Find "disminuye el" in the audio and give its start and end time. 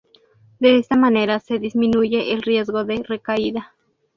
1.59-2.41